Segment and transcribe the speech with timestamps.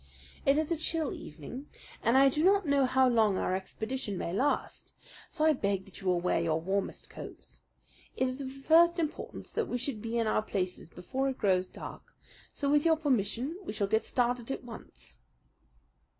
[0.47, 1.67] It is a chill evening,
[2.01, 4.93] and I do not know how long our expedition may last;
[5.29, 7.61] so I beg that you will wear your warmest coats.
[8.17, 11.37] It is of the first importance that we should be in our places before it
[11.37, 12.01] grows dark;
[12.51, 15.19] so with your permission we shall get started at once."